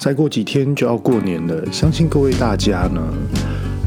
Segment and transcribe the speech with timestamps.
[0.00, 3.02] 再过几天就要过年了，相信各位大家呢，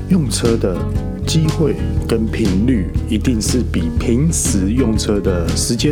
[0.09, 0.77] 用车的
[1.25, 1.75] 机会
[2.07, 5.91] 跟频率一定是比平时用车的时间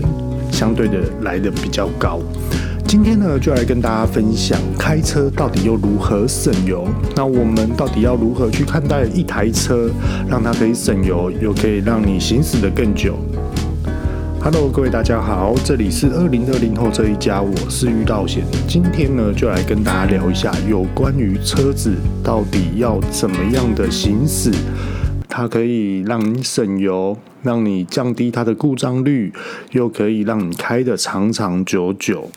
[0.51, 2.19] 相对的来得比较高。
[2.87, 6.87] 今天呢，就来跟大家分享开车到底又如何省油。
[7.15, 9.89] 那我们到底要如何去看待一台车，
[10.29, 13.17] 让它可以省油，又可以让你行驶得更久
[14.43, 18.43] ？Hello，各位大家好，这里是二零二零后这一家，我是遇到险。
[18.67, 24.51] 今天呢，就来跟大家聊一下有关于车子到底要怎么样的行驶，
[25.29, 29.31] 它可以让你省油，让你降低它的故障率，
[29.73, 32.27] 又可以让你开的长长久久。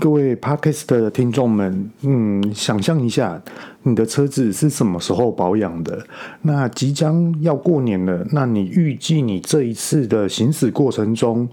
[0.00, 3.38] 各位 Podcast 的听众们，嗯，想象一下，
[3.82, 6.02] 你的车子是什么时候保养的？
[6.40, 11.46] 那即将要过年了，那你预计你这一次的行驶过程中，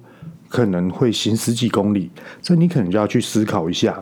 [0.48, 2.10] 可能会行十几公里？
[2.42, 4.02] 这你可能就要去思考一下。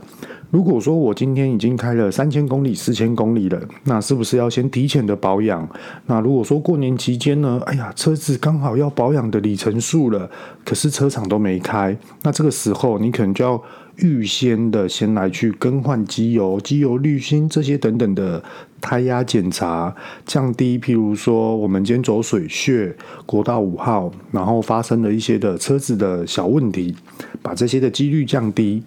[0.52, 5.68] 如果说我今天已经开了三千公里、四千公里了，那是不是要先提前的保养？
[6.06, 7.60] 那如果说过年期间呢？
[7.66, 10.30] 哎呀，车子刚好要保养的里程数了，
[10.64, 13.62] 可是车厂都没开，那这个时候你可能就要
[13.98, 18.44] 预先的先来去更换机油、机油滤芯这些等等的
[18.82, 26.96] 胎压检查，降低譬如说我们今天走水穴、国道五号，然后发生了一些的车子的小问题，
[27.42, 28.84] 把这些的几率降低。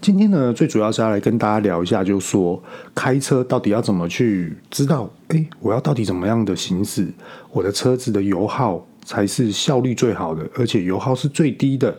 [0.00, 2.62] 今天呢，最主要是要来跟大家聊一下，就是说
[2.94, 7.08] 开车到底要怎么去知道，诶，我要到底怎么样的行驶，
[7.50, 11.96] 我的车子的油耗才是效率最好的，而且油耗是最低的。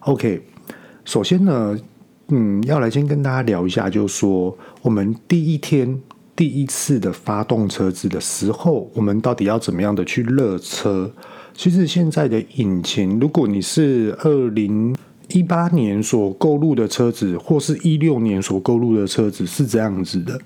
[0.00, 0.40] OK，
[1.06, 1.78] 首先呢，
[2.28, 5.98] 嗯，要来先跟大家聊一下，就是说我们第一天
[6.34, 11.10] 第一次的发动车子的时候，我们到底要怎么样的去热车？
[11.54, 14.94] 其实现在的引擎，如果你是二零
[15.28, 20.36] 一八年所购入的车子，或是一六年所购入的车子是这样子的。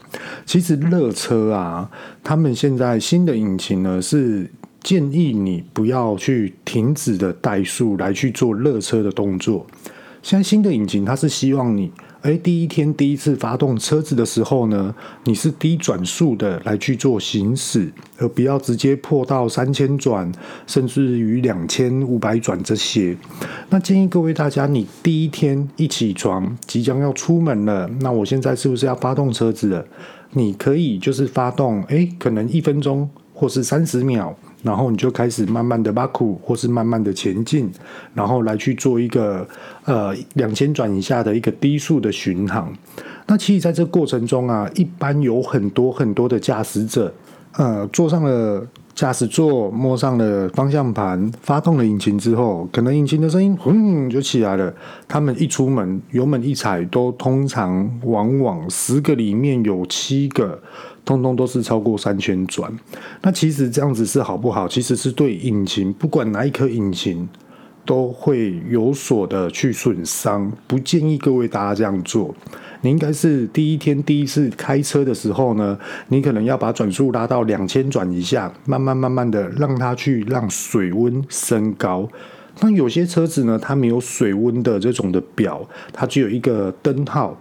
[0.45, 1.91] 其实热车啊，
[2.23, 4.49] 他们现在新的引擎呢，是
[4.83, 9.67] 建议你不要去停止的怠速来去做热车的动作。
[10.23, 11.91] 现在新的引擎，它是希望你。
[12.23, 14.95] 哎，第一天第一次发动车子的时候呢，
[15.25, 20.31] 你是低转速的来去做行驶，而不要直接破到三千转，
[20.67, 23.17] 甚至于两千五百转这些。
[23.71, 29.87] 那建议各位大家，你第一天一起床，即将要出门了，那我现在是不是要发动车子了？
[30.33, 34.37] 你可以就是发动，哎，可能一分钟或是三十秒。
[34.63, 37.71] 然后你就开始慢慢的挖苦，或是慢慢的前进，
[38.15, 39.47] 然后来去做一个
[39.85, 42.73] 呃两千转以下的一个低速的巡航。
[43.27, 47.13] 那其实在这过程中啊，一般有很多很多的驾驶者，
[47.53, 54.75] 呃，坐上了驾驶座，摸上了方向盘，发动了引擎之后，可能引擎的声音轰就起来了。
[55.09, 60.61] 他们一出门，油门一踩，都通常往往十个里面有七个。
[61.05, 62.73] 通通都是超过三千转，
[63.23, 64.69] 那其实这样子是好不好？
[64.69, 67.29] 其实是对引擎，不管哪一颗引擎
[67.85, 72.35] 都会有所的去损伤，不建议各位大家这样做。
[72.83, 75.77] 你应该是第一天第一次开车的时候呢，
[76.09, 82.09] 你可能要把转速拉到两千转以下，慢慢慢慢的让它去让水温升高。
[82.61, 87.37] 那有些车子呢，它没有水温的这种的表，它只有一个灯号。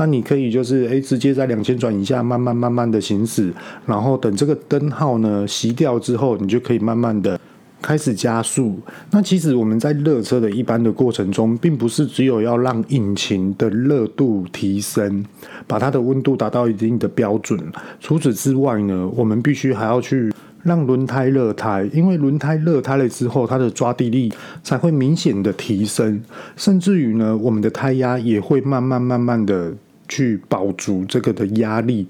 [0.00, 3.52] 那你可以就是诶，直接在两千转以下慢慢慢慢的行驶，
[3.84, 7.38] 然后等这个灯号呢熄掉之后，你就可以慢慢的
[7.82, 8.80] 开始加速。
[9.10, 15.22] 那其实我们在热车的一般的过程中，并不是只有要让引擎的热度提升，
[15.66, 17.60] 把它的温度达到一定的标准。
[18.00, 20.32] 除此之外呢，我们必须还要去
[20.62, 24.32] 让轮胎热胎，因为轮胎热胎了之后，它的抓地力
[24.62, 26.22] 才会明显的提升，
[26.56, 29.74] 甚至于呢，我们的胎压也会慢慢慢慢的。
[30.10, 32.06] 去保足这个的压力，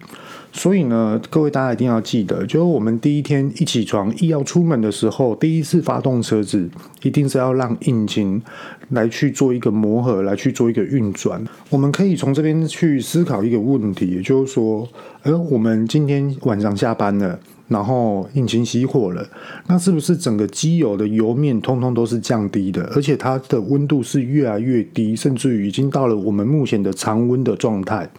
[0.50, 6.68] 所以呢，各位大家一定要记得，就是我们第一天一起床一要出门的时候，第一次发动车子，
[7.02, 8.42] 一定是要让引擎
[8.88, 11.44] 来去做一个磨合，来去做一个运转。
[11.68, 14.88] 我们可以从这边去思考一个问题，也就是说，
[15.22, 17.38] 呃，我们今天晚上下班了。
[17.70, 19.24] 然后引擎熄火了，
[19.68, 28.10] 那是不是整个机油的油面通通都是降低的，而且它的温度是越来越低，甚至于已经到了我们目前的常温的状态。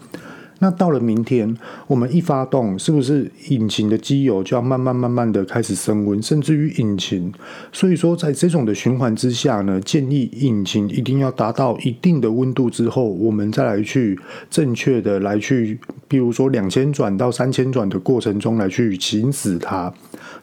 [0.63, 7.33] 那到了明天，我们一发动，是不是引擎的机油就要慢慢慢慢的开始升温，甚至于引擎？
[7.71, 14.19] 所以说，在这种的循环之下呢，建议引擎一定要达到一定的温度之后，我们再来去
[14.51, 19.91] 正确的来去，比如说两千转到三千转的过程中来去行驶它，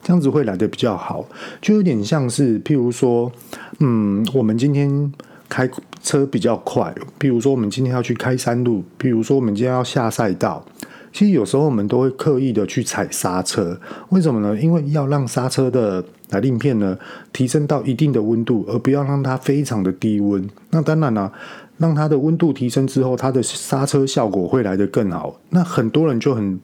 [0.03, 1.25] 这样子会来的比较好，
[1.61, 3.31] 就有点像是譬如说，
[3.79, 5.13] 嗯，我们今天。
[5.49, 5.69] 开
[6.01, 10.63] 车比较快，比如说我们今天要去开山路，比如说我们今天要下赛道，
[11.11, 13.77] 其实有时候我们都会刻意的去踩刹车，
[14.09, 14.55] 为什么呢？
[14.61, 16.95] 因为要让刹车的来令片呢
[17.33, 20.47] 提升到一定的温度，而不要让它非常的低温。
[20.69, 21.33] 那当然了、
[21.77, 25.35] 让它的温度提升之后，它的刹车效果会来得更好。
[25.49, 26.59] 那很多人就很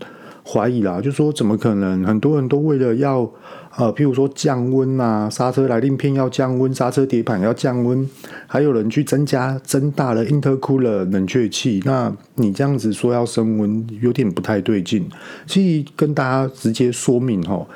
[0.47, 2.05] 怀疑啦，就说怎么可能？
[2.05, 3.29] 很多人都为了要。
[3.77, 8.09] 呃，譬如说降温啊，刹车来令片要降温，刹车碟盘要降温，
[8.47, 11.81] 还有人去增加、增大了 intercooler 冷却器。
[11.83, 15.05] 那你这样子说要升温，有点不太对劲。
[15.45, 17.67] 其实跟大家直接说明哈，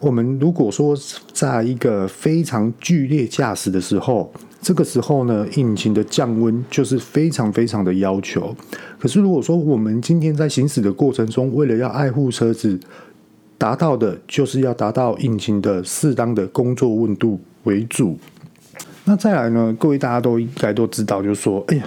[0.00, 0.94] 我们如果说
[1.32, 4.30] 在一个非常剧烈驾驶的时候，
[4.60, 8.54] 这个时候呢，引擎的降温就是非常非常的要求。
[8.98, 12.78] 可是如果说我们今天在行驶的过程中，为了要爱护车子，
[13.58, 18.16] 达到的就是要达到引擎的适当的工作温度为主。
[19.04, 21.84] 那再来呢，各位大家都应该都知道，就是说，哎呀，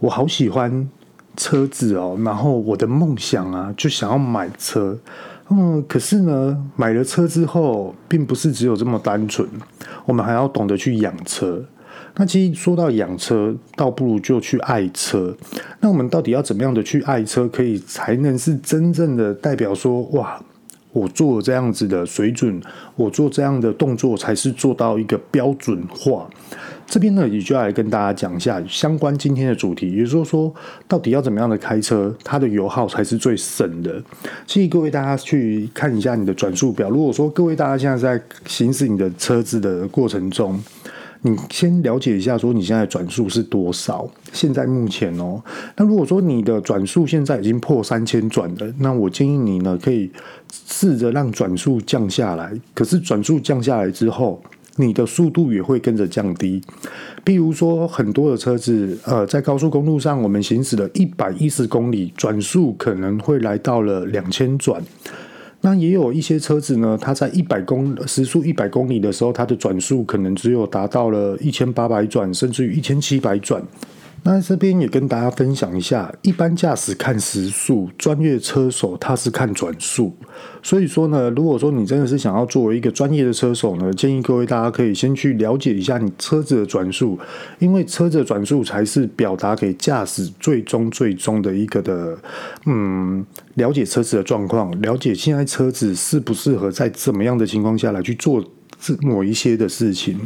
[0.00, 0.88] 我好喜欢
[1.36, 4.98] 车子哦，然后我的梦想啊，就想要买车。
[5.50, 9.46] 嗯，可是呢，买了车之后，并不是只有这么单纯，
[10.06, 11.62] 我们还要懂得去养车。
[12.16, 15.36] 那其实说到养车，倒不如就去爱车。
[15.80, 20.40] 那我们到底要怎么样的去爱车，可以才能是真正的代表说，哇！
[20.94, 22.62] 我做这样子的水准，
[22.94, 26.30] 我做这样的动作才是做到一个标准化。
[26.86, 30.54] 这边呢，也就要来跟大家讲一下相关今天的主题，也就是说，
[30.86, 34.00] 到底要怎么样的开车，它的油耗才是最省的。
[34.46, 36.88] 建议各位大家去看一下你的转速表。
[36.88, 40.62] 如果说各位大家现在在行驶你的车子的过程中，
[41.26, 44.06] 你先了解一下，说你现在转速是多少？
[44.30, 45.42] 现在目前哦，
[45.74, 50.10] 那如果说你的转速现在已经破三千转了，那我建议你呢，可以
[50.52, 52.52] 试着让转速降下来。
[52.74, 54.42] 可是转速降下来之后，
[54.76, 56.60] 你的速度也会跟着降低。
[57.24, 64.82] 比如说，很多的车子，呃，在高速公路上，我们行驶了一百一十公里，转速可能会来到了两千转。
[65.64, 73.62] 那也有一些车子呢，它在一百公时速一百公里的时候，它的转速可能只有达到了一千八百转，甚至于一千七百转。
[74.26, 80.14] 那这边也跟大家分享一下，一般驾驶看时速，专业车手他是看转速。
[80.62, 87.18] 所以说呢，如果说你真的是想要作为一个专业的车手呢，建议各位大家可以先去了解一下你车子的转速，
[87.58, 92.18] 因为车子的转速才是表达给驾驶最终最终的一个的，
[92.64, 93.24] 嗯，
[93.56, 98.42] 了解车子的状况，了解现在车子适不适合在怎么样的情况下来去做
[98.80, 100.18] 这某一些的事情。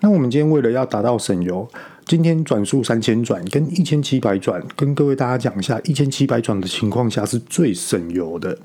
[0.00, 1.68] 那我们今天为了要达到省油。
[2.06, 8.56] 今天转速三千转跟一千七百转，跟各位大家讲一下，一千七百转的情况下是最省油的。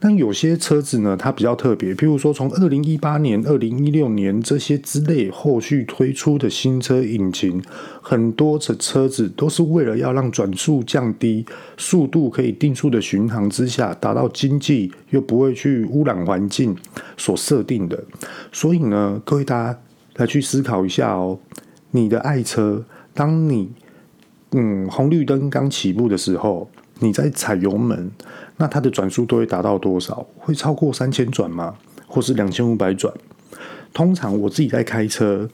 [0.00, 7.62] 但有些车子呢，它比较特别，譬如说从二零一八年、二零一六年这些之类后续推出的新车引擎，
[8.00, 11.44] 很多的车子都是为了要让转速降低，
[11.76, 16.74] 速度可以定速的巡航之下，达到经济又不会去污染环境
[17.18, 18.02] 所设定的。
[18.50, 19.78] 所以呢，各位大家
[20.14, 21.38] 来去思考一下哦。
[21.90, 22.84] 你的爱车，
[23.14, 23.70] 当你
[24.52, 26.68] 嗯红绿灯刚起步的时候，
[27.00, 28.10] 你在踩油门，
[28.56, 30.26] 那它的转速都会达到多少？
[30.38, 31.74] 会超过三千转吗？
[32.06, 33.12] 或是两千五百转？
[33.92, 35.48] 通常我自己在开车，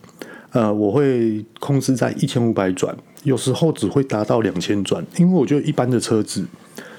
[0.50, 6.46] 呃，我会控制在一千五百转，有时候只会达到两千转，因为我觉得一般的车子。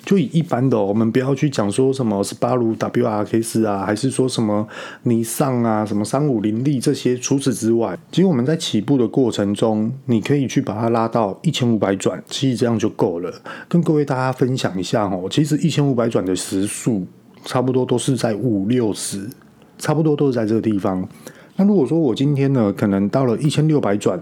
[0.06, 4.68] 就以一般的、我们不要去讲说什么斯巴鲁 WRX 啊，还是说什么
[5.04, 7.18] 尼桑啊，什么三五零 D 这些。
[7.18, 13.34] 除此之外，其实我们在起步的过程中，你可以去把它拉到一千五百转，其实这样就够了。
[13.70, 17.06] 跟各位大家分享一下哦，其实一千五百转的时速
[17.46, 19.30] 差不多都是在五六十，
[19.78, 21.08] 差不多都是在这个地方。
[21.56, 24.20] 那如果说我今天呢，可能到了一千六百转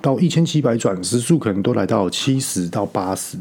[0.00, 3.36] 到一千七百转，时速可能都来到七十到八十。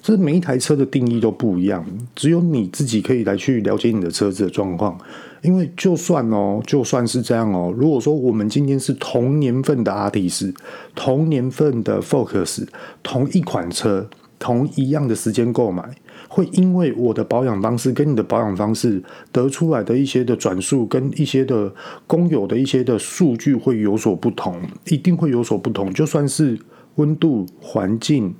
[0.00, 1.84] 这每一台车的定义都不一样，
[2.14, 4.96] 只有你自己可以来去了解你的车子的状况。
[5.42, 10.54] 因为就算哦，就算是这样哦，如果说我们今天是同年份的 Altis，
[10.94, 12.66] 同年份的 Focus，
[13.02, 15.84] 同一款车，同一样的时间购买，
[16.28, 21.72] 会因为我的保养方式跟你的保养方式得出来的一些的转速跟一些的
[22.06, 25.92] 公有的一些的数据会有所不同，一定会有所不同。
[25.92, 26.58] 就算是
[26.96, 28.34] 温度环境。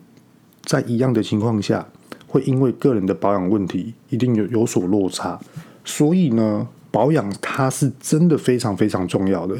[0.66, 1.86] 在一样的情况下，
[2.26, 5.40] 会因为个人的保养问题，一定有有所落差。
[5.84, 9.56] 所以呢，保养它是真的非常非常重要的。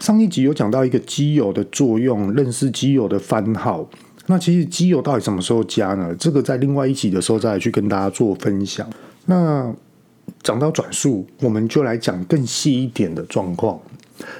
[0.00, 3.88] 上一集有讲到一个机油的作用，认识机油的番号。
[4.26, 6.14] 那其实机油到底什么时候加呢？
[6.18, 8.86] 这个在另外一集的时候再来去跟大家做分享。
[9.26, 9.72] 那
[10.42, 13.80] 讲到转速，我们就来讲更细一点的状况。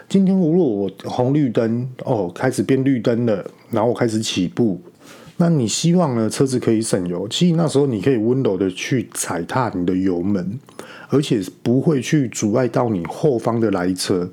[0.08, 4.80] 今天如果我红绿灯哦开始变绿灯了，然后我开始起步，
[5.40, 7.26] 那你希望呢车子可以省油？
[7.28, 10.58] 其实那时候你可以温柔的去踩踏你的油门，
[11.08, 14.28] 而且不会去阻碍到你后方的来车。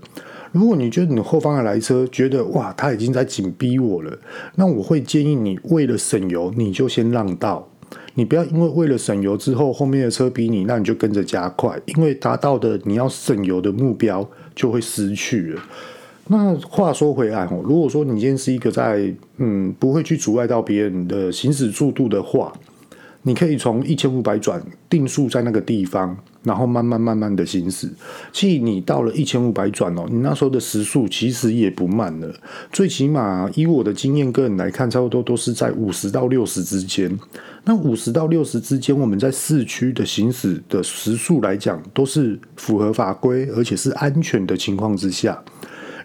[0.52, 4.18] 如果你觉得你后方的来车觉得哇，他已经在紧逼我了，
[4.56, 7.70] 那我会建议你为了省油，你就先让道。
[8.16, 15.62] 你不要因为为了省油之后，后面的车逼你，那你就跟着加快，因为达到的你要省油的目标就会失去了。
[16.28, 22.52] 那话说回来哦，如果说你今天是一个在嗯不会去阻碍到别人的行驶速度的话，
[23.22, 27.88] 你可以从一千五百转定速在那个地方，然后慢慢慢慢的行驶。
[28.32, 32.34] 其实你到了一千五百转哦，你那时候的时速其实也不慢了。
[32.72, 37.16] 最起码以我的经验个人来看，差不多都是在五十到六十之间。
[37.64, 45.44] 那五十到六十之间，我们在市区的行驶的时速来讲，都是符合法规而且是安全的情况之下。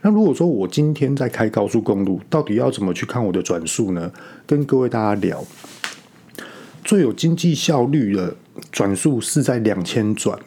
[0.03, 4.11] 那如果说我今天在开高速公路，到底要怎么去看我的转速呢？
[4.47, 5.45] 跟各位大家聊。
[6.83, 8.35] 最有经济效率的
[8.73, 10.39] 转速是在两千转。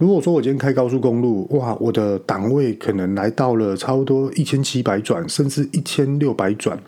[0.00, 6.78] 如果说我今天开高速公路，哇，我的档位可能来到了差不多一千七百转，甚至一千六百转。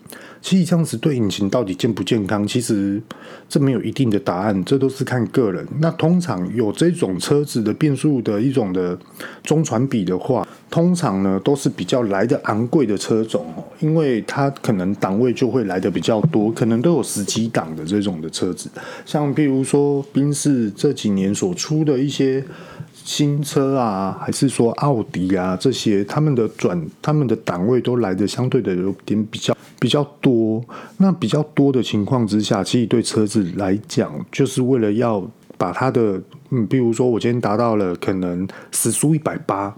[0.41, 2.99] 其实这样子对引擎到底健不健康，其实
[3.47, 5.63] 这没有一定的答案，这都是看个人。
[5.79, 8.97] 那通常有这种车子的变速的一种的
[9.43, 18.67] 中传比的话，通常呢都是比较来的昂贵的车种哦，因为它可能档位就会来的比较多，可能都有十几档的这种的车子，
[19.05, 22.43] 像譬如说宾士这几年所出的一些。
[23.03, 30.63] 新车啊，还是说奥迪啊，这些他们的转，他们的档位都来的相对的有点比较比较多。
[30.97, 35.21] 那比较多的情况之下，其实对车子来讲，就是为了要
[35.57, 39.75] 把它的，嗯，比如说我今天达到了可能时速一百八，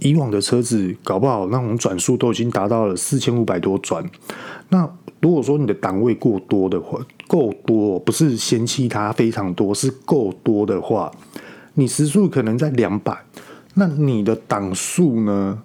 [0.00, 4.04] 以往的车子搞不好那种转速都已经达到了四千五百多转。
[4.68, 4.88] 那
[5.22, 11.10] 如果说你的档位过多的话，够多，不是嫌弃它非常多，是够多的话。
[11.78, 13.16] 你时速可能在两百，
[13.74, 15.62] 那你的档数呢，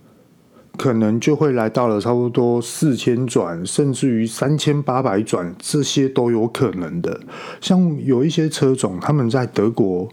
[0.77, 7.19] 可能就会来到了差不多四千转，甚至于三千八百转，这些都有可能的。
[7.61, 10.09] 像有一些车种，他们在德国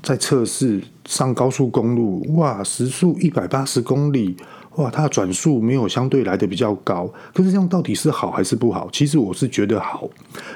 [0.00, 4.36] 在测试上高速公路，哇，时速一百八十公里。
[4.76, 8.88] 哇，它的转速没有相对来的比较高，可是这样到底是好还是不好？
[8.90, 10.08] 其实我是觉得好，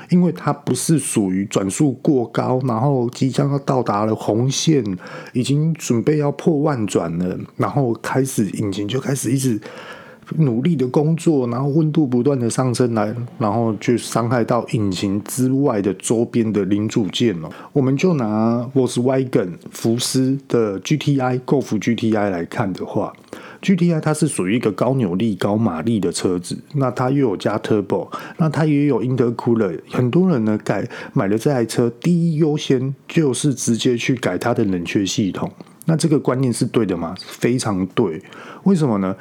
[0.09, 4.83] 因为它不是属于转速过高，然后即将要到达了红线，
[5.35, 9.61] 已经准备要破万转了，然后开始引擎就开始一直
[10.39, 17.51] 努力的工作，然后温度不断的上升来，然后就伤害到引擎之外的周边的零组件了。
[17.73, 23.13] 我们就拿 Volkswagen 福斯的 GTI Golf GTI 来看的话。
[23.63, 28.09] GTI 它是属于一个高扭力、高马力的车子，那它又有加 Turbo，
[28.39, 29.81] 那它也有 Intercooler。
[29.91, 35.51] 很多人呢改买了这台车，第一优先就是直接去改它的冷却系统。
[35.87, 37.15] 那这个观念是对的吗？
[37.21, 38.21] 非常对。
[38.65, 39.15] 为什么呢？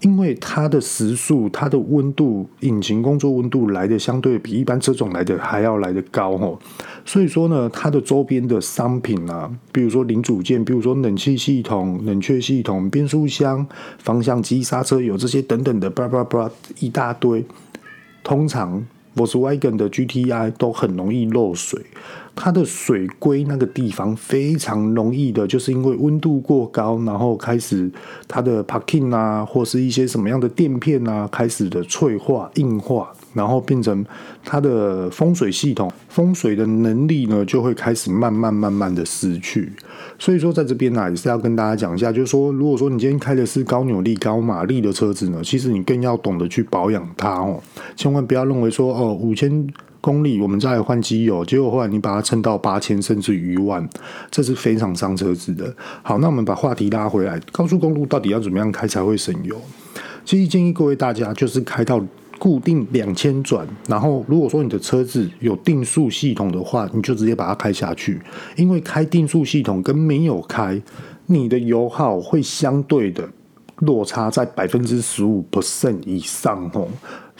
[0.00, 6.58] 因为它的时速、它的温度、引擎工作温度来的相对比一般车种来的还要来得高哦，
[7.04, 13.66] 所以说呢，它的周边的商品啊，比如说零组件，比如说冷气系统、冷却系统、变速箱、
[13.98, 17.44] 方向机、刹车油这些等等的，叭叭叭一大堆，
[18.22, 18.86] 通常。
[19.16, 21.80] Volkswagen 的 GTI 都很容易漏水，
[22.36, 27.90] 它的水龟那个地方非常容易的，就是因为温度过高，然后开始
[28.28, 33.08] 它的 Parking 啊，或是一些什么样的垫片啊，开始的脆化硬化。
[33.32, 34.02] 然后变成
[34.42, 39.70] 它的风水系统，风水的能力呢，就会开始慢慢慢慢的失去。
[40.18, 47.62] 所以说，在这边呢，也是要跟大家讲一下，就是说，如果说你今天开的是高扭力、高马力的车子呢，其实你更要懂得去保养它哦，
[47.94, 49.66] 千万不要认为说哦，五千
[50.06, 53.84] 公里我们再来换机油，结果后来你把它撑到八千甚至于一万，
[54.30, 55.74] 这是非常伤车子的。
[56.02, 59.60] 好，那我们把话题拉回来，高速公路到底要怎么样开才会省油？
[60.24, 62.00] 其实建议各位大家就是开到。
[62.38, 68.20] 固定两千转，然后如果说你的车子有定速系统的话，你就直接把它开下去，
[68.56, 70.78] 因为开定速系统跟没有开，
[71.24, 73.26] 你的油耗会相对的
[73.78, 76.86] 落差在百分之十五 percent 以上哦。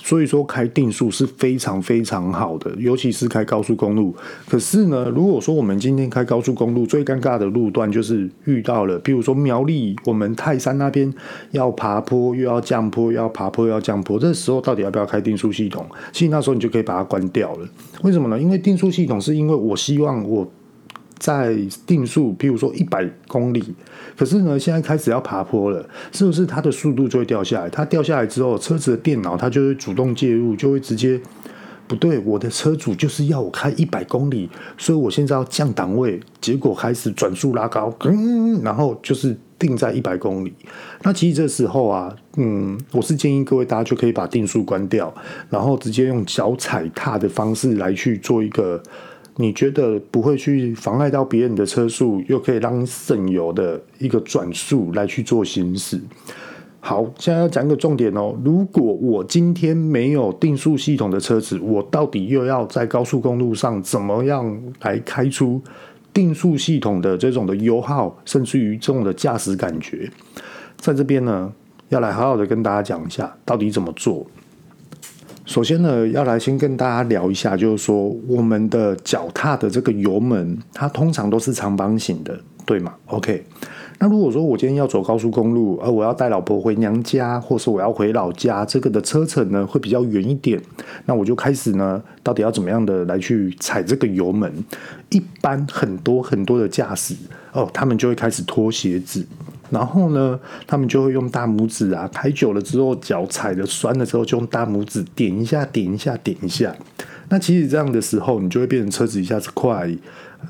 [0.06, 4.14] 所以说开定速是非常非常好的，尤其是开高速公路。
[4.48, 11.12] 可是呢，如果说我们今天开高速公路，最尴尬的路段就是遇到了，比如说苗栗，我们泰山那边
[11.50, 15.84] 要爬坡又要降坡，要爬坡又要降坡，这时候到底要不要开定速系统？
[16.12, 17.68] 其实那时候你就可以把它关掉了。
[18.04, 18.40] 为什么呢？
[18.40, 20.48] 因为定速系统是因为我希望我
[21.18, 21.56] 在
[21.86, 23.74] 定速，譬如说一百公里，
[24.16, 27.70] 可是呢，现在开始要爬坡了，是不是它的速度就会掉下来？
[27.70, 31.18] 它掉下来之后，车子的电脑它就会主动介入，就会直接
[31.88, 40.52] 不对，我的车主就是要我开一百公里，所以我现在要降档位，结果开始转速拉高，嗯，然后就是定在一百公里。
[41.02, 45.14] 那其实这时候啊，嗯，我是建议各位大家就可以把定速关掉，
[45.48, 48.82] 然后直接用脚踩踏的方式来去做一个。
[49.36, 56.00] 你觉得不会去妨碍到别人的车速，又可以让省油的一个转速来去做行驶。
[56.80, 58.34] 好，现在要讲一个重点哦。
[58.44, 65.60] 如果我今天没有定速系统的车子，我到底又要在高速公路上怎么样来开出
[66.14, 70.08] 定速系统的这种的油耗，甚至于这种的驾驶感觉？
[70.76, 71.52] 在这边呢，
[71.88, 74.24] 要来好好的跟大家讲一下，到底怎么做。
[75.46, 83.44] 首先呢，要来先跟大家聊一下，就是说我们的脚踏的这个油门，它通常都是长方形的，对吗？OK。
[83.98, 90.60] 那如果说我今天要走高速公路，而我要带老婆回娘家，或是我要回老家，这个的车程呢会比较远一点，
[91.06, 94.52] 那我就开始呢，到底要怎么样的来去踩这个油门？
[95.10, 97.14] 一般很多很多的驾驶
[97.52, 99.24] 哦，他们就会开始脱鞋子。
[99.70, 106.74] 然后呢，他们就会用大拇指啊，开久了之后，脚踩的酸的时候，就用大拇指点一下，点一下，点一下。
[107.28, 109.90] 那其实这样的时候，你就会变成车子一下子快。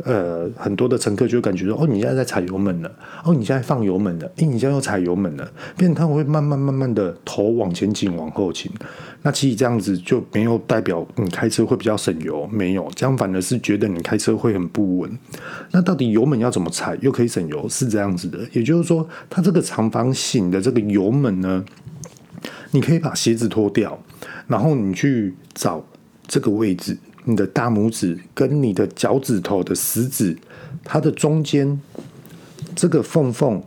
[0.04, 2.90] 呃，很多的乘客就感觉说，哦，你现在在踩油门了，
[3.24, 8.70] 哦，你现在放油门了，诶，你现在又踩油门了，变成他会慢慢慢慢的头往前倾，往后倾。
[9.22, 15.18] 那其实这样子就没有代表你开车会比较省油，没有，这样反而是觉得你开车会很不稳。
[15.70, 17.68] 那到底油门要怎么踩又可以省油？
[17.68, 21.64] 是这样子的，也就是说，它这个长方形的这个油门呢，
[22.70, 23.98] 你可以把鞋子脱掉，
[24.46, 25.84] 然后你去找
[26.28, 26.96] 这个位置。
[27.28, 30.36] 你的大拇指跟你的脚趾头的食指，
[30.84, 31.80] 它的中间
[32.74, 33.60] 这个缝缝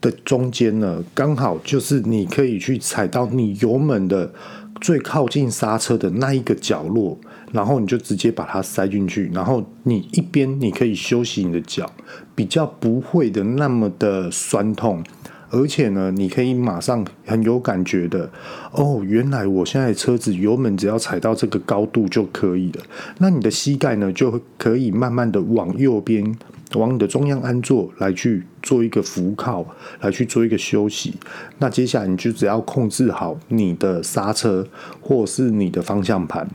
[0.00, 4.32] 的中间呢，刚好就是你可以去踩到你油门的
[4.80, 7.18] 最靠近刹车的那一个角落，
[7.52, 11.90] 然后你就直接把它塞进去，然后你一边你可以休息你的脚，
[12.34, 15.04] 比较不会的那么的酸痛。
[15.50, 18.28] 而且呢，你可以马上很有感觉的
[18.72, 22.82] 哦，原来我现在车子油门只要踩到这个高度就可以了。
[23.18, 26.36] 那你的膝盖呢，就可以慢慢的往右边，
[26.74, 29.64] 往你的中央安坐来去做一个扶靠，
[30.00, 31.14] 来去做一个休息。
[31.58, 34.66] 那接下来你就只要控制好你的刹车
[35.00, 36.48] 或是你的方向盘，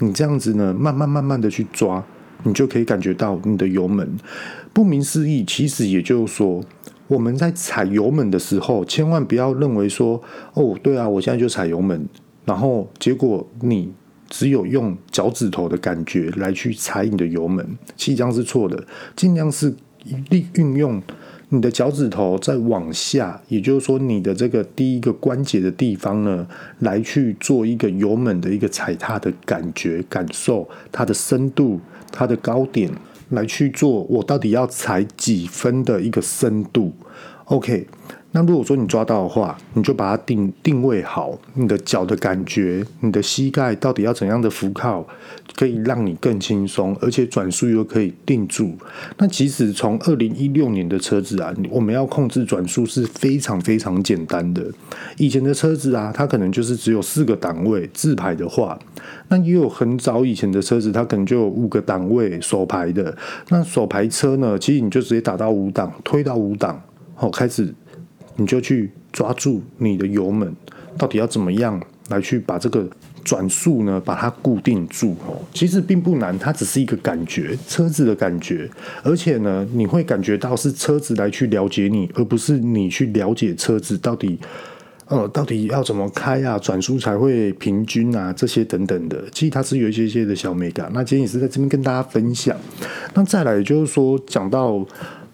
[0.00, 2.04] 你这样子呢，慢慢慢慢的去抓，
[2.42, 4.16] 你就可以感觉到你的油门。
[4.74, 6.62] 顾名思义，其实也就是说。
[7.06, 10.22] 我们在踩油门的时候，千万不要认为说，
[10.54, 12.08] 哦，对啊，我现在就踩油门，
[12.44, 13.92] 然后结果你
[14.30, 18.82] 只有用脚趾头的感觉来去踩你的油门，其实这样是错的。
[19.14, 19.74] 尽量是
[20.30, 21.00] 利运用
[21.50, 26.46] 你的脚趾头再往下，也就是说你的这个第一个关节的地方呢，
[26.80, 31.78] 来去做一个油门的一个踩踏的感觉感受，它的深度，
[32.10, 32.90] 它的高点。
[33.34, 36.92] 来去做，我到底要踩几分的一个深度
[37.46, 37.86] ？OK，
[38.36, 45.06] 那如果说你抓到的话，你就把它定定位好，你的脚的感觉，你的膝盖到底要怎样的扶靠，
[45.54, 48.76] 可以让你更轻松，而且转速又可以定住。
[49.18, 54.64] 那其实从二零一六年的车子啊，我们要控制转速是非常非常简单的。
[55.16, 58.76] 以前的车子啊，它可能就是只有四个档位，自排的话。
[59.28, 63.16] 那也有很早以前的车子，它可能就有五个档位手排的。
[63.50, 66.82] 那手排车呢，其实你就直接打到五档，推到五档，
[67.14, 67.72] 好，开始
[68.36, 70.54] 你就去抓住你的油门，
[70.98, 72.88] 到底要怎么样来去把这个
[73.24, 75.16] 转速呢，把它固定住。
[75.26, 78.68] 哦，其实并不难，它只是一个感觉，车子的感觉。
[79.02, 84.38] 而且呢，你会感觉到是车子来去了解你，而不是你去了解车子到底。
[85.06, 86.58] 呃，到底要怎么开啊？
[86.58, 88.32] 转速才会平均啊？
[88.32, 90.90] 这些等等的，其实它是有一些些的小美感。
[90.94, 92.56] 那今天也是在这边跟大家分享。
[93.12, 94.82] 那再来就是说，讲到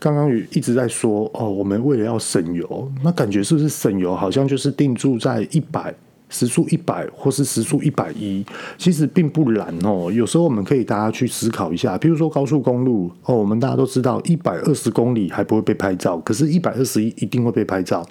[0.01, 5.95] 刚刚一直在说哦，我们为了要省油，那感觉是不是省油好像就是定住在一百？
[6.33, 8.47] 时速一百或是时速一百一，
[8.79, 10.13] 其实并不难哦。
[10.13, 18.07] 有时候我们可以大家去思考一下，比如说高速公路哦，我们大家都知道一百二十公里还不会被拍照，可是，一百二十一一定会被拍照。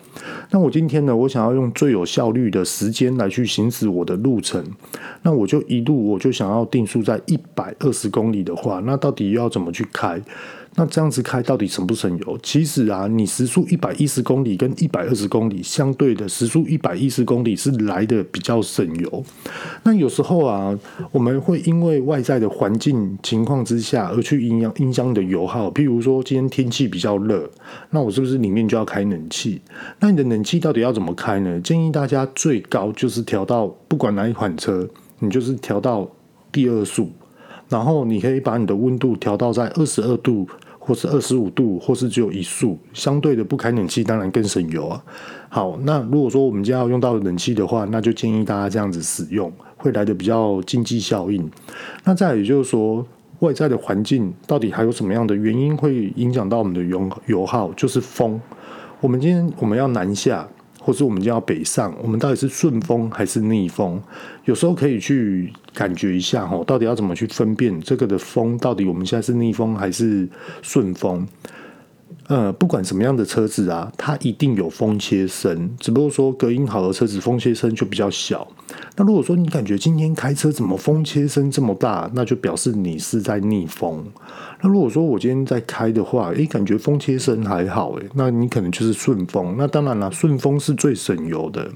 [0.51, 4.61] 那我今天呢，我想要用最有效率的时间来去行驶我的路程，
[5.21, 10.21] 那我就一路我就想要定速在一百二十公里的话，那到底要怎么去开？
[10.75, 12.39] 那这样子开到底省不省油？
[12.41, 19.23] 其实啊，你时速一百一十公里跟一百二十公里相对的时速一百一十公里是来的比较省油。
[19.83, 20.77] 那有时候啊，
[21.11, 25.69] 我们会因为外在的环境情况之下而去影响影响你的油耗。
[25.71, 27.49] 譬如说今天天气比较热，
[27.89, 29.61] 那我是不是里面就要开冷气？
[29.99, 31.59] 那你的冷气到底要怎么开呢？
[31.61, 34.87] 建议大家最高就是调到不管哪一款车，
[35.19, 36.09] 你就是调到
[36.51, 37.11] 第二速，
[37.69, 40.45] 然后你可以把你的温度调到在二十二度。
[40.81, 44.99] 或是二十五度，或是只有一速，相对的不开冷气当然更省油啊。
[45.47, 51.47] 好，那如果说我们今天要用到冷气的话，那就建议大家这样子使用，会来得比较经济效应。
[52.03, 53.05] 那再也就是说，
[53.41, 57.71] 外在的环境到底还有什么样的原因会影响到我们的油油耗？
[57.73, 58.41] 就是风。
[58.99, 60.47] 我们今天我们要南下。
[60.79, 64.01] 或是我们就要北上，我们到底是顺风还是逆风？
[64.45, 68.57] 有时候可以去感觉一下吼，到底要怎么去分辨这个的风？
[68.57, 70.27] 到底我们现在是逆风还是
[70.61, 71.27] 顺风？
[72.29, 78.47] 呃，不管什么样的车子啊，它一定有风切声，只不过说隔音好的车子风切声就比较小。
[78.95, 84.05] 那如果说你感觉今天开车怎么风切声这么大，那就表示你是在逆风。
[84.61, 89.55] 那如果说我今天在开的话，诶，感觉风切声还好，诶，那你可能就是顺风。
[89.57, 91.67] 那当然了，顺风是最省油的。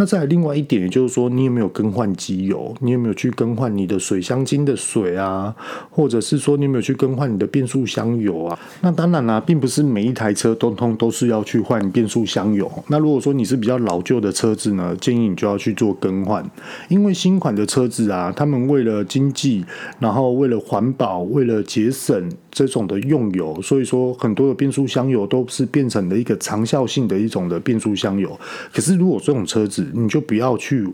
[0.00, 2.74] 那再来另外一点，也就是说，你有没有更换机油？
[2.80, 5.54] 你有没有去更换你的水箱精的水啊？
[5.90, 8.58] 或者是说，你有没有去更换你的变速箱油啊？
[8.80, 12.72] 那当然啦、并不是每一台车通通都是要去换变速箱油。
[12.88, 16.42] 那如果说你是比较老旧的车子呢，建议你就要去做更换，
[16.88, 19.62] 因为新款的车子啊，他们为了经济，
[19.98, 28.38] 然后为了环保，为了节省这种的用油，所以说很多的变速箱油都是变成了一个长效性的一种的变速箱油。
[28.72, 30.86] 可是如果这种车子，你就不要去，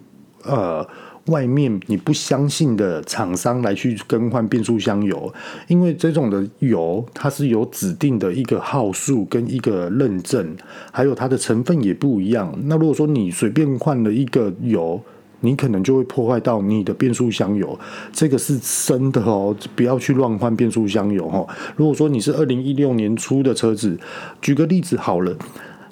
[0.45, 0.87] 呃，
[1.27, 5.33] 外面你不相信的厂商来去更换变速箱油，
[5.67, 10.57] 因为这种的油它是有指定的一个号数跟一个认证，
[10.93, 12.57] 还有它的成分也不一样。
[12.65, 15.01] 那如果说你随便换了一个油，
[15.41, 17.79] 你可能就会破坏到你的变速箱油，
[18.13, 21.49] 这个是真的哦，不要去乱换变速箱油哦。
[21.77, 23.99] 如果说你是二零一六年初的车子，
[24.41, 25.37] 举个例子好了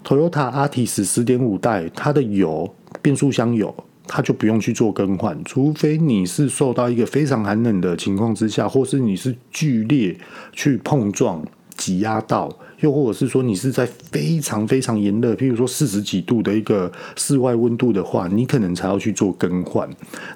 [0.05, 2.75] ，Toyota Atis 十点五代，它的油。
[3.03, 3.75] 变速箱油，
[4.07, 10.17] 它就不用去做更换，除非你是受到一个非常寒冷的情况之下，或是你是剧烈
[10.53, 11.45] 去碰撞
[11.77, 12.49] 挤压到，
[12.85, 19.89] 又或者是说你是在非常非常炎热，譬如说四十几度的一个室外温度的话，你可能才要去做更换。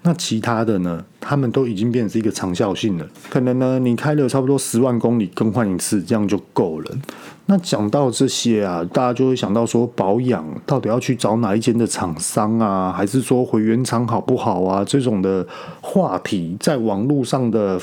[0.02, 6.96] 那其他的呢，他们都已经变成是一个长效性了，可能呢你开了差不多十万公里更换一次，这样就够了。
[7.44, 14.82] 那讲到这些啊，大家就会想到说，保养到底要去找哪一间的厂商啊，还是说回原厂好不好啊？
[14.82, 15.46] 这种的
[15.82, 17.78] 话题，在网络上的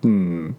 [0.00, 0.50] 嗯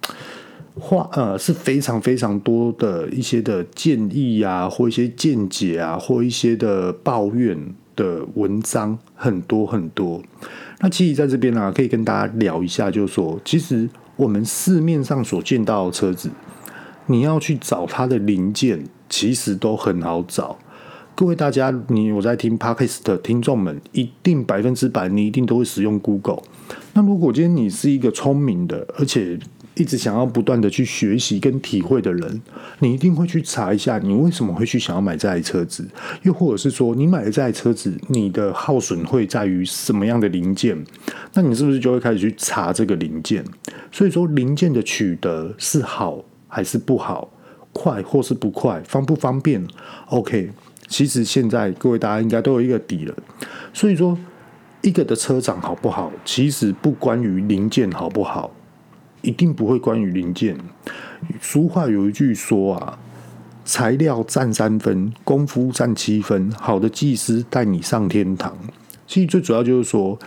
[0.79, 7.57] 话呃是非常非常多的一些的建议啊，或一些见解啊，或一些的抱怨
[7.95, 10.21] 的文章很多很多。
[10.79, 16.31] 那其实在这边呢、啊，可以跟大家聊一下，就是说，其实我们市面上所见到的车子。
[17.11, 20.55] 你要去找它的零件，其实都很好找。
[21.15, 26.43] 各位大家，你我在听 Podcast 的听众们，一定百分之百，你一定都会使用 Google。
[26.93, 29.39] 那如果今天你是一个聪明的，而且
[29.79, 32.41] 一直想要不断的去学习跟体会的人，
[32.79, 35.87] 你一定会去查一下，你为什么会去想要买这台车子？
[36.21, 40.77] 又或者是说，你买了这台车子，你的耗损会在于什么样的零件？
[41.33, 43.43] 那你是不是就会开始去查这个零件？
[43.91, 46.23] 所以说，零件的取得是好。
[46.51, 47.29] 还是不好，
[47.71, 49.63] 快或是不快，方不方便
[50.07, 50.49] ？OK，
[50.87, 53.15] 其实现在各位大家应该都有一个底了。
[53.71, 54.17] 所以说，
[54.81, 58.49] 一个的车长好不好，其实不关于零件好不好，
[59.21, 60.57] 一定不会关于零件。
[61.41, 62.99] 俗话有一句说啊，
[63.65, 68.57] 材料占三分，功夫占七分，好的技师带你上天堂。
[69.05, 70.17] 其实最主要就是说，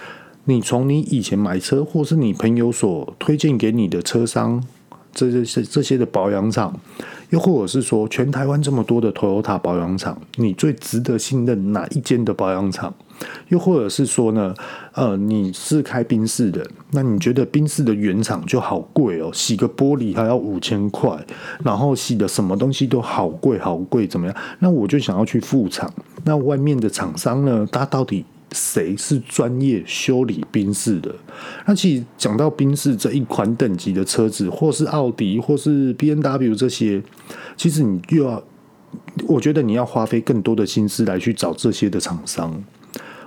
[0.44, 4.62] 你从你以前买车，或是你朋友所推荐给你的车商。
[5.12, 6.74] 这这些这些的保养厂，
[7.30, 12.94] 又或者是说，全台湾这么多的 Toyota 保养厂，你最值得信任哪一间的保养厂？
[13.48, 14.52] 又或者是说呢，
[14.94, 21.16] 呃，你是开宾士的，那你觉得宾士的原厂就好贵哦，洗个玻璃还要五千块，
[21.62, 24.34] 然后洗的什么东西都好贵好贵，怎么样？
[24.58, 25.88] 那我就想要去副厂，
[26.24, 28.24] 那外面的厂商呢，他到底？
[28.52, 31.14] 谁是专业修理宾士的？
[31.66, 37.02] 那其实讲到宾士这一款等级的车子，或是奥迪，或是 B N W 这些，
[37.56, 38.42] 其实你又要，
[39.26, 42.62] 我觉得你要花费更多的心思来去找这些的厂商。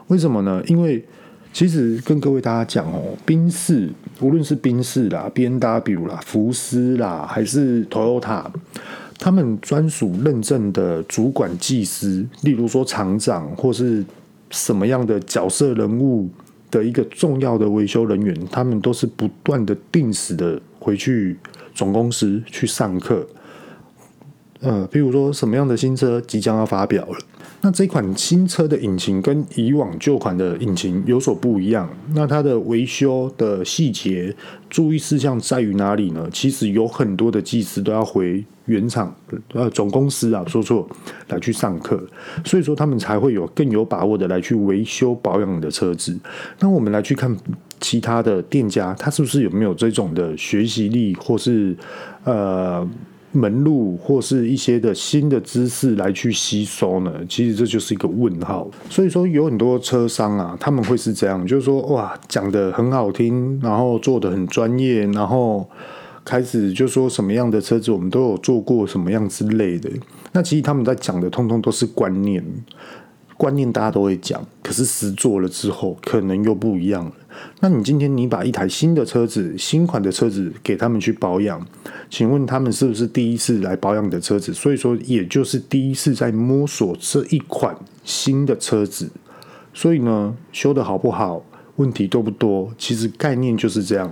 [0.07, 0.61] 为什么呢？
[0.67, 1.03] 因为
[1.51, 8.45] 其实跟各位大家讲哦，宾士无论是宾士啦、，B N W，啦、福斯啦，还是 Toyota，
[9.17, 14.05] 他们专属认证的主管技师，例如说厂长或是。
[14.55, 16.29] 什么样的角色人物
[16.71, 21.37] 的一个重要的维修人员，他们都是不断的定时的回去
[21.73, 23.27] 总公司去上课。
[24.61, 27.17] 呃，譬如说什么样的新车即将要发表了。
[27.61, 34.33] 那这款新车的引擎跟以往旧款的引擎有所不一样，那它的维修的细节、
[34.69, 36.29] 注意事项在于哪里呢？
[36.31, 39.13] 其实有很多的技师都要回原厂
[39.53, 40.87] 呃总公司啊，说错
[41.27, 42.01] 来去上课，
[42.43, 46.17] 所以说他们才会有更有把握的来去维修保养你的车子。
[46.59, 47.35] 那我们来去看
[47.79, 51.75] 其他的店家，他是不是有没有这种的学习力，或是
[52.23, 52.87] 呃？
[53.31, 57.11] 门路或是一些的新的知识来去吸收呢？
[57.27, 58.65] 其实这就是一个问号。
[58.89, 65.69] 所以说有很多车商啊，他们会是这样，就是说哇，讲得很好听，然后做得很专业，然后
[66.25, 69.89] 开始就说什么样的车子我们都有做过什么样之类的。
[70.33, 72.43] 那其实他们在讲的通通都是观念，
[73.37, 77.11] 观念大家都会讲，可是实做了之后可能又不一样了。
[77.59, 81.65] 那你今天你把一台新的车子、新款的车子给他们去保养，
[82.09, 84.53] 请问他们是不是第一次来保养你的车子？
[84.53, 89.09] 所以说，也就是第一次在摸索这一款新的车子。
[89.73, 91.43] 所以呢，修得好不好，
[91.75, 92.71] 问题多不多？
[92.77, 94.09] 其实概念就是这样。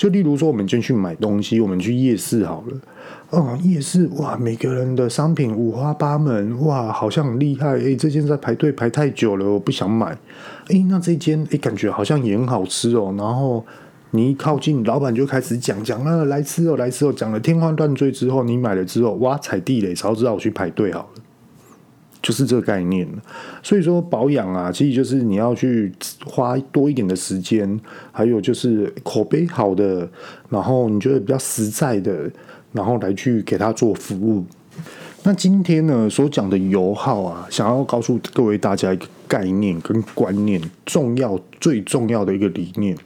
[0.00, 2.80] 就例如说，我们今天去买东西，我们去夜市好了。
[3.28, 7.76] 哦，夜市哇，每个人的商品五花八门，哇，好像很厉害。
[7.76, 10.16] 诶，这件在排队排太久了，我不想买。
[10.68, 13.14] 诶，那这间诶，感觉好像也很好吃哦。
[13.18, 13.62] 然后
[14.12, 21.22] 你一靠近，老板就开始讲讲了，来吃哦，来吃哦，讲了天花乱坠之后，你买了之后，哇，踩地雷，早知道我去排队好了。
[22.22, 23.08] 就是这个概念。
[23.62, 25.92] 所以说保养啊，其实就是你要去
[26.24, 27.80] 花多一点的时间，
[28.12, 30.08] 还有就是口碑好的，
[30.48, 32.30] 然后你觉得比较实在的。
[32.72, 34.44] 然后来去给他做服务。
[35.24, 42.96] 那今天呢，所讲的油耗啊，想要告诉各位大家一个概念跟观念，重要最重要的一个理念，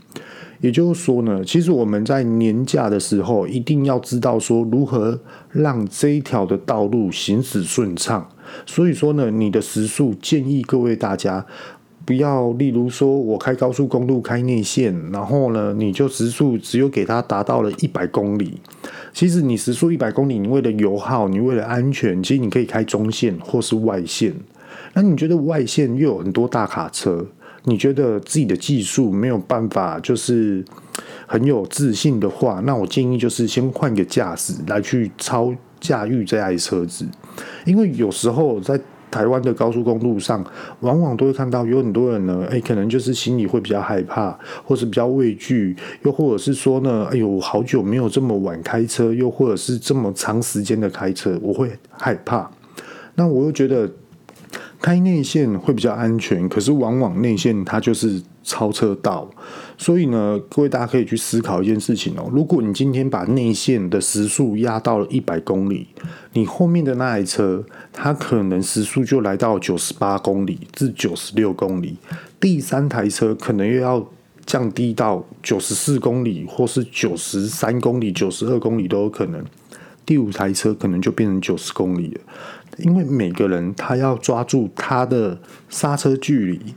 [0.60, 5.18] 也就是说呢，其实我们在年假的时候，一定要知道说如何
[5.50, 8.28] 让这一条的道路行驶顺畅。
[8.66, 11.44] 所以说呢，你的时速建议各位大家。
[12.06, 18.60] 不要，例如说，我开高速公路开内线，然后呢，你就时速只有给它达到了一百公里。
[19.14, 24.34] 其实你时速一百公里，你为了油耗，你为了安全，其实你可以开中线或是外线。
[24.92, 27.26] 那你觉得外线又有很多大卡车，
[27.62, 30.62] 你觉得自己的技术没有办法，就是
[31.26, 37.06] 很有自信的话，那我建议就是先换个驾驶来去操驾驭这台车子，
[37.64, 38.80] 因为有时候在。
[39.10, 40.44] 台湾的高速公路上，
[40.80, 52.50] 往往都会看到有很多人呢，哎，可能就是心里会比较害怕，或是比较畏惧，又或者是说呢，哎呦，好久没有这么晚开车，又或者是这么长时间的开车，我会害怕。
[53.14, 53.88] 那我又觉得
[54.80, 59.28] 开内线会比较安全，可是往往内线它就是超车道。
[59.76, 62.30] 所以呢，各位大家可以去思考一件事情哦。
[62.32, 65.88] 如果你今天把内线的时速压到了一百公里，
[66.34, 71.96] 你后面的那台车，它可能时速就来到九十八公里至九十六公里，
[72.38, 74.06] 第三台车可能又要
[74.46, 79.44] 降低到九十四公里，或是九十三公里、九十二公里都有可能。
[80.06, 82.20] 第五台车可能就变成九十公里了，
[82.78, 86.74] 因为每个人他要抓住他的刹车距离，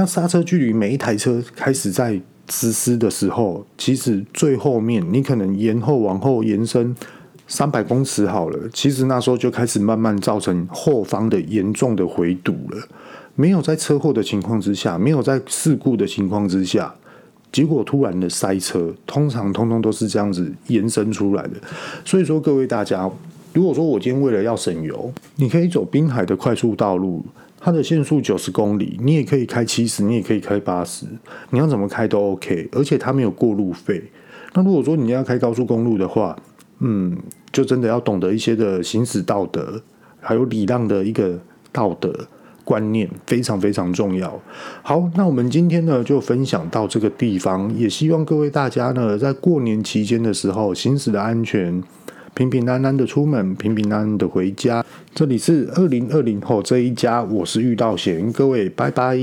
[0.00, 2.18] 那刹车距离每一台车开始在。
[2.52, 6.92] 实施的时候，其实最后面你可能延后往后延伸
[7.46, 12.88] 三百公尺好了，其实那时候就开始慢慢造成后方的严重的回堵了。
[13.36, 16.92] 没有在车祸的情况之下，没有在事故的情况之下，
[17.52, 21.50] 结果突然的塞车，通常通通都是这样子延伸出来的。
[22.04, 23.08] 所以说，各位大家，
[23.52, 27.24] 如果说我今天为了要省油，你可以走滨海的快速道路。
[27.62, 31.04] 它的限速九十公里，你也可以开七十，你也可以开八十，
[31.50, 34.02] 你要怎么开都 OK，而且它没有过路费。
[34.54, 36.34] 那如果说你要开高速公路的话，
[36.78, 37.14] 嗯，
[37.52, 39.82] 就真的要懂得一些的行驶道德，
[40.20, 41.38] 还有礼让的一个
[41.70, 42.26] 道德
[42.64, 44.40] 观念，非常非常重要。
[44.82, 51.82] 好，那我们今天呢就分享到这个地方，也希望各位大家呢在过年期间的时候行驶的安全。
[52.34, 54.84] 平平安安的出门，平平安安的回家。
[55.14, 59.16] 这里是二零二零后这一家，我是遇到贤，各位拜拜。